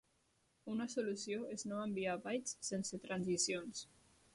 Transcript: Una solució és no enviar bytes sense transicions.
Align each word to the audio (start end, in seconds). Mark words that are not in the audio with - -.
Una 0.75 0.87
solució 0.93 1.43
és 1.57 1.67
no 1.73 1.83
enviar 1.85 2.19
bytes 2.27 2.59
sense 2.71 3.05
transicions. 3.09 3.89